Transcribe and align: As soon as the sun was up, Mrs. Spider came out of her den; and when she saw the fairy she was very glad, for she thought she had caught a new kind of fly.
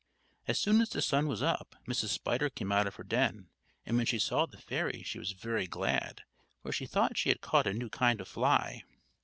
As 0.47 0.57
soon 0.57 0.81
as 0.81 0.89
the 0.89 0.99
sun 0.99 1.27
was 1.27 1.43
up, 1.43 1.75
Mrs. 1.87 2.07
Spider 2.07 2.49
came 2.49 2.71
out 2.71 2.87
of 2.87 2.95
her 2.95 3.03
den; 3.03 3.49
and 3.85 3.97
when 3.97 4.07
she 4.07 4.17
saw 4.17 4.47
the 4.47 4.57
fairy 4.57 5.03
she 5.03 5.19
was 5.19 5.33
very 5.33 5.67
glad, 5.67 6.23
for 6.63 6.71
she 6.71 6.87
thought 6.87 7.17
she 7.17 7.29
had 7.29 7.41
caught 7.41 7.67
a 7.67 7.73
new 7.75 7.87
kind 7.91 8.19
of 8.19 8.27
fly. 8.27 8.81